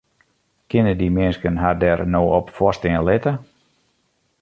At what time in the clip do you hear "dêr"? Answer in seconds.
1.81-1.99